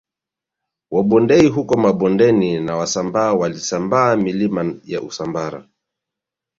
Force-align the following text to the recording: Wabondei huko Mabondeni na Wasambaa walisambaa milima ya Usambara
Wabondei 0.91 1.47
huko 1.47 1.77
Mabondeni 1.77 2.59
na 2.59 2.75
Wasambaa 2.75 3.33
walisambaa 3.33 4.15
milima 4.15 4.75
ya 4.83 5.01
Usambara 5.01 5.67